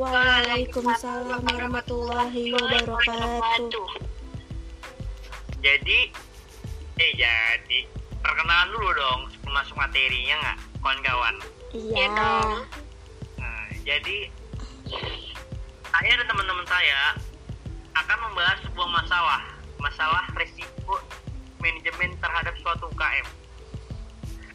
[0.00, 3.88] Waalaikumsalam warahmatullahi wabarakatuh.
[5.60, 5.98] Jadi,
[6.96, 7.78] eh jadi
[8.24, 11.36] perkenalan dulu dong sebelum masuk materinya nggak, kawan-kawan.
[11.76, 12.08] Iya.
[12.16, 14.32] Nah, jadi
[15.92, 17.20] saya dan teman-teman saya
[17.92, 19.52] akan membahas sebuah masalah,
[19.84, 20.96] masalah resiko
[21.60, 23.28] manajemen terhadap suatu UKM.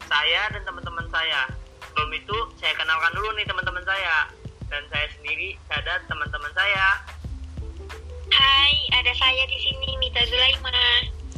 [0.10, 1.46] Saya dan teman-teman saya.
[1.86, 4.34] Sebelum itu saya kenalkan dulu nih teman-teman saya
[4.76, 7.00] dan saya sendiri ada teman-teman saya.
[8.28, 10.76] Hai, ada saya di sini Mita Zulaima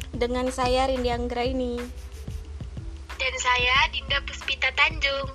[0.09, 1.77] Dengan saya Rindi Anggraini.
[3.21, 5.29] dan saya Dinda Puspita Tanjung.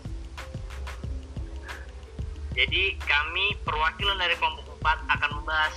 [2.59, 5.74] Jadi kami perwakilan dari kelompok 4 akan membahas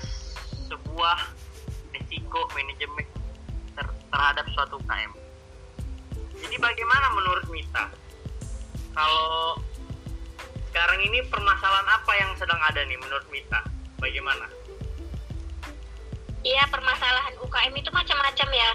[0.66, 1.30] sebuah
[1.94, 3.06] risiko manajemen
[3.78, 5.14] ter- terhadap suatu UKM.
[6.42, 7.86] Jadi bagaimana menurut Mita?
[8.98, 9.62] Kalau
[10.76, 13.64] sekarang ini permasalahan apa yang sedang ada nih menurut Mita?
[13.96, 14.44] Bagaimana?
[16.44, 18.72] Iya, permasalahan UKM itu macam-macam ya.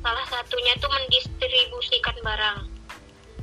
[0.00, 2.58] Salah satunya itu mendistribusikan barang.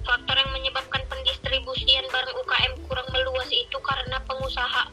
[0.02, 4.90] Faktor yang menyebabkan pendistribusian barang UKM kurang meluas itu karena pengusaha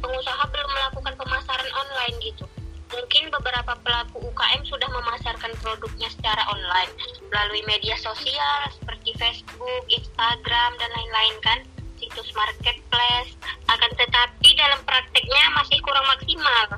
[0.00, 2.48] pengusaha belum melakukan pemasaran online gitu.
[2.88, 6.88] Mungkin beberapa pelaku UKM sudah memasarkan produknya secara online
[7.28, 11.60] melalui media sosial seperti Facebook, Instagram, dan lain-lain kan,
[12.04, 13.32] situs marketplace.
[13.72, 16.76] Akan tetapi dalam prakteknya masih kurang maksimal.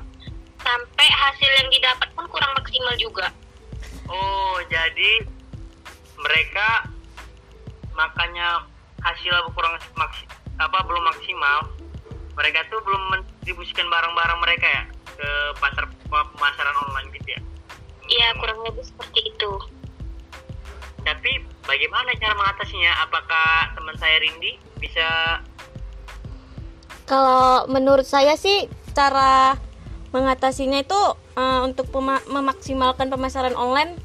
[0.63, 3.27] Sampai hasil yang didapat pun kurang maksimal juga.
[4.07, 5.27] Oh, jadi
[6.15, 6.87] mereka
[7.91, 8.63] makanya
[9.03, 10.23] hasil kurang maksi,
[10.63, 11.75] apa belum maksimal.
[12.39, 14.83] Mereka tuh belum mendistribusikan barang-barang mereka ya
[15.17, 17.41] ke pasar pemasaran online gitu ya.
[18.07, 19.51] Iya, kurang lebih seperti itu.
[21.03, 21.31] Tapi
[21.67, 22.91] bagaimana cara mengatasinya?
[23.05, 25.07] Apakah teman saya Rindi bisa
[27.07, 29.55] Kalau menurut saya sih cara
[30.11, 31.01] mengatasinya itu
[31.35, 33.99] eh, untuk pema- memaksimalkan pemasaran online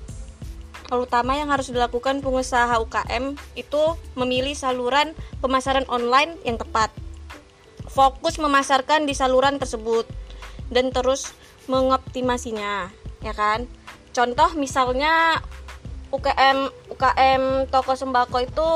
[0.93, 3.83] terutama yang harus dilakukan pengusaha UKM itu
[4.13, 6.93] memilih saluran pemasaran online yang tepat.
[7.89, 10.05] Fokus memasarkan di saluran tersebut
[10.69, 11.33] dan terus
[11.65, 12.93] mengoptimasinya,
[13.25, 13.65] ya kan?
[14.13, 15.41] Contoh misalnya
[16.13, 16.69] UKM
[17.03, 18.71] UKM toko sembako itu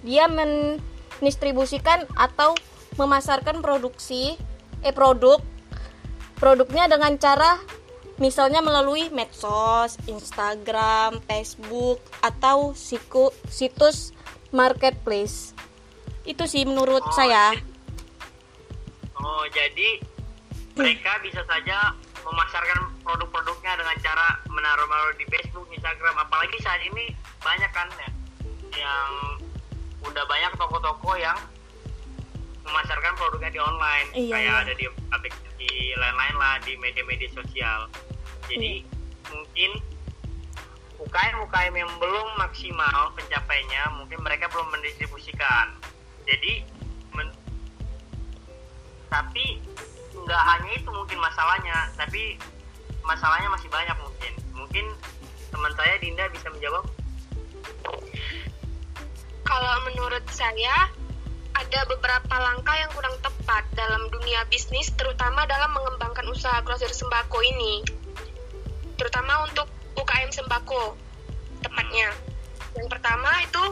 [0.00, 2.56] dia mendistribusikan atau
[2.96, 4.40] memasarkan produksi
[4.80, 5.36] eh produk
[6.40, 7.60] produknya dengan cara
[8.16, 14.16] misalnya melalui medsos, Instagram, Facebook atau siku, situs
[14.48, 15.52] marketplace.
[16.24, 17.52] Itu sih menurut Oh, saya.
[19.12, 20.00] Oh, jadi
[20.72, 21.92] mereka bisa saja
[22.24, 27.12] memasarkan produk-produknya dengan cara menaruh-naruh di Facebook, Instagram, apalagi saat ini
[27.48, 28.10] banyak kan ya
[28.76, 29.10] yang
[30.04, 31.38] udah banyak toko-toko yang
[32.68, 34.62] memasarkan produknya di online Iya, kayak iya.
[34.68, 37.88] ada di aplikasi lain-lain lah di media-media sosial.
[38.44, 38.84] Jadi
[39.32, 39.70] mungkin
[41.00, 45.72] UKM-UKM yang belum maksimal pencapaiannya mungkin mereka belum mendistribusikan.
[46.28, 46.60] Jadi
[47.16, 47.36] men-
[49.08, 49.64] tapi
[50.12, 52.36] nggak hanya itu mungkin masalahnya tapi
[53.00, 54.84] masalahnya masih banyak mungkin mungkin
[55.48, 56.84] teman saya Dinda bisa menjawab
[59.48, 60.92] Kalau menurut saya,
[61.56, 67.40] ada beberapa langkah yang kurang tepat dalam dunia bisnis, terutama dalam mengembangkan usaha grosir sembako
[67.40, 67.80] ini.
[69.00, 69.64] Terutama untuk
[69.96, 70.92] UKM sembako,
[71.64, 72.12] tepatnya.
[72.76, 73.64] Yang pertama itu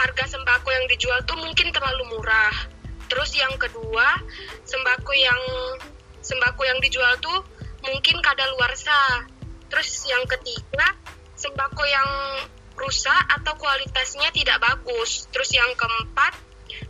[0.00, 2.54] harga sembako yang dijual tuh mungkin terlalu murah.
[3.12, 4.24] Terus yang kedua,
[4.64, 5.42] sembako yang
[6.24, 7.44] sembako yang dijual tuh
[7.84, 9.28] mungkin kadaluarsa.
[9.68, 10.96] Terus yang ketiga,
[11.36, 12.08] sembako yang
[12.78, 15.26] rusak atau kualitasnya tidak bagus.
[15.34, 16.32] Terus yang keempat,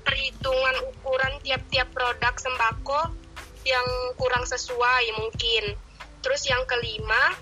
[0.05, 3.17] perhitungan ukuran tiap-tiap produk sembako
[3.65, 3.87] yang
[4.21, 5.75] kurang sesuai mungkin.
[6.21, 7.35] Terus yang kelima,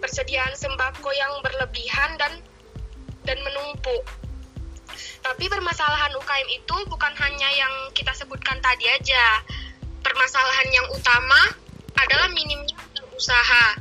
[0.00, 2.32] persediaan sembako yang berlebihan dan
[3.26, 4.02] dan menumpuk.
[5.20, 9.44] Tapi permasalahan UKM itu bukan hanya yang kita sebutkan tadi aja.
[10.00, 11.52] Permasalahan yang utama
[11.98, 12.78] adalah minimnya
[13.12, 13.76] usaha.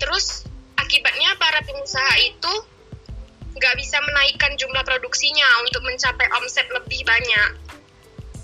[0.00, 0.47] Terus
[0.88, 2.52] akibatnya para pengusaha itu
[3.60, 7.60] nggak bisa menaikkan jumlah produksinya untuk mencapai omset lebih banyak.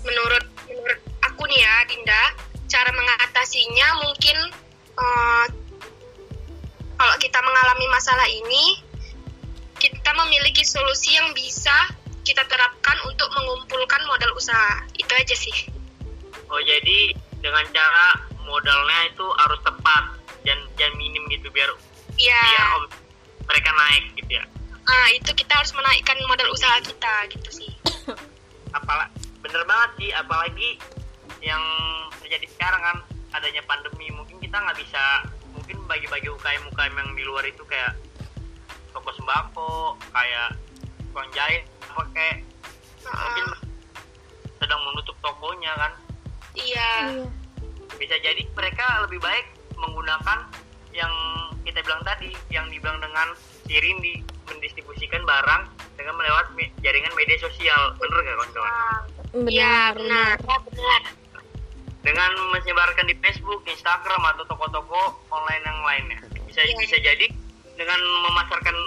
[0.05, 2.23] Menurut menurut aku nih ya, Dinda,
[2.69, 4.37] cara mengatasinya mungkin
[4.93, 5.45] eh,
[6.95, 8.77] kalau kita mengalami masalah ini,
[9.81, 11.73] kita memiliki solusi yang bisa
[12.21, 14.85] kita terapkan untuk mengumpulkan modal usaha.
[14.93, 15.73] Itu aja sih.
[16.45, 17.09] oh jadi
[17.41, 20.13] dengan cara modalnya itu harus tepat
[20.45, 21.73] dan dan minim gitu biar
[22.15, 22.83] Ya, biar om
[23.45, 24.43] mereka naik gitu ya
[24.85, 27.71] ah, itu kita harus menaikkan modal usaha kita gitu sih.
[28.71, 29.09] apalah
[29.41, 30.69] bener banget sih apalagi
[31.41, 31.61] yang
[32.21, 32.97] terjadi sekarang kan
[33.31, 35.03] adanya pandemi mungkin kita nggak bisa
[35.53, 37.93] mungkin bagi-bagi UKM UKM yang di luar itu kayak
[38.91, 40.55] toko sembako kayak
[41.11, 42.37] tukang jahit apa kayak
[43.05, 43.59] mungkin Heeh.
[44.59, 45.91] sedang menutup tokonya kan
[46.57, 47.25] iya Iya.
[47.95, 49.45] bisa jadi mereka lebih baik
[49.77, 50.39] menggunakan
[50.91, 51.13] yang
[51.65, 53.33] kita bilang tadi yang dibilang dengan
[53.65, 55.63] Sirin di mendistribusikan barang
[55.97, 57.97] dengan melewat me- jaringan media sosial.
[57.97, 58.73] Bener nggak kawan-kawan?
[59.49, 60.35] Iya benar.
[60.39, 61.01] benar benar
[62.05, 66.19] dengan menyebarkan di Facebook, Instagram atau toko-toko online yang lainnya.
[66.45, 66.77] Bisa Iya.
[66.77, 67.25] bisa jadi
[67.73, 67.97] dengan
[68.29, 68.77] memasarkan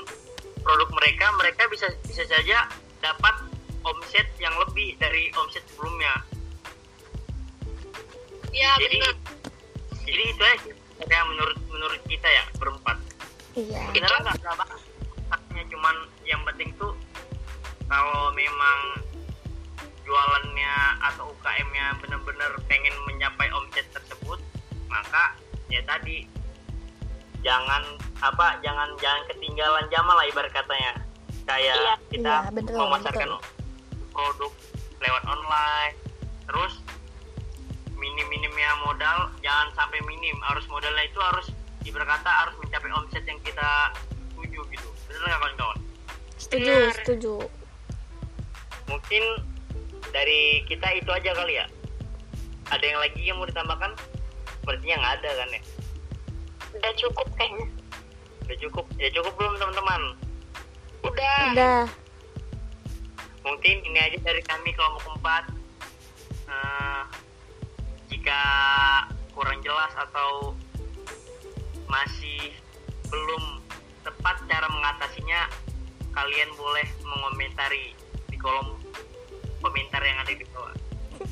[0.62, 2.70] produk mereka mereka bisa bisa saja
[3.02, 3.34] dapat
[3.82, 6.14] omset yang lebih dari omset sebelumnya.
[8.54, 9.14] Iya benar
[10.08, 10.72] jadi itu aja
[11.04, 11.58] yang menurut
[13.58, 13.80] Iya.
[13.90, 14.80] nggak nggak banget
[15.28, 16.94] Hanya cuman yang penting tuh
[17.90, 18.78] kalau memang
[20.06, 24.38] jualannya atau UKM-nya benar-benar pengen mencapai omset tersebut
[24.86, 25.36] maka
[25.68, 26.24] ya tadi
[27.42, 27.82] jangan
[28.18, 30.92] apa jangan jangan ketinggalan zaman lah ibarat katanya
[31.44, 31.94] kayak Iya.
[32.08, 33.28] kita Iya, betul, memasarkan
[34.14, 34.52] produk
[34.98, 35.94] lewat online
[36.48, 36.74] terus
[37.94, 41.46] minim-minimnya modal jangan sampai minim harus modalnya itu harus
[41.84, 42.54] ibarat kata harus
[43.18, 43.70] omset yang kita
[44.38, 44.88] tuju gitu.
[45.10, 45.78] Bener nggak kawan-kawan?
[46.38, 46.94] Setuju, Benar.
[47.02, 47.34] setuju.
[48.88, 49.24] mungkin
[50.16, 51.66] dari kita itu aja kali ya.
[52.70, 53.92] Ada yang lagi yang mau ditambahkan?
[54.62, 55.62] Sepertinya nggak ada kan ya?
[56.78, 57.66] Udah cukup kayaknya.
[58.46, 58.84] Udah cukup.
[58.96, 60.02] Ya cukup belum teman-teman?
[61.02, 61.42] Udah.
[61.52, 61.82] Udah.
[63.48, 65.48] mungkin ini aja dari kami kelompok empat
[66.48, 67.02] Eh,
[68.12, 68.40] jika
[69.32, 70.52] kurang jelas atau
[71.88, 72.56] masih
[73.08, 73.44] belum
[74.04, 75.48] tepat cara mengatasinya
[76.12, 77.92] kalian boleh mengomentari
[78.28, 78.76] di kolom
[79.64, 80.74] komentar yang ada di bawah.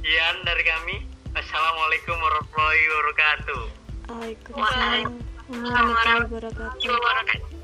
[0.00, 0.96] Sekian dari kami
[1.36, 3.62] Assalamualaikum warahmatullahi wabarakatuh.
[4.08, 5.12] Waalaikumsalam
[5.52, 6.88] warahmatullahi wabarakatuh.
[6.88, 7.55] wabarakatuh